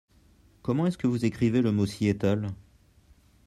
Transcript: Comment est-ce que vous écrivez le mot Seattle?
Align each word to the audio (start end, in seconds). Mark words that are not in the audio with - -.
Comment 0.63 0.87
est-ce 0.87 0.97
que 0.97 1.05
vous 1.05 1.25
écrivez 1.25 1.61
le 1.61 1.71
mot 1.71 1.85
Seattle? 1.85 2.47